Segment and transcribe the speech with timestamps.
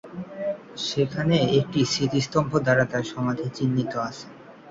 [0.85, 4.25] সেখানে একটি স্মৃতিস্তম্ভ দ্বারা তার সমাধি চিহ্নিত আছে।